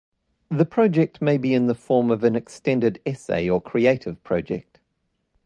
The 0.49 0.65
project 0.65 1.21
may 1.21 1.37
be 1.37 1.53
in 1.53 1.67
the 1.67 1.75
form 1.75 2.09
of 2.09 2.23
an 2.23 2.35
extended 2.35 2.99
essay 3.05 3.47
or 3.47 3.61
creative 3.61 4.23
project. 4.23 4.79